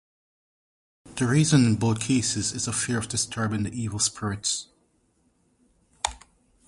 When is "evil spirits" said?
3.79-4.65